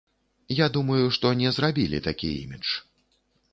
[0.59, 2.67] Я думаю, што не зрабілі такі імідж.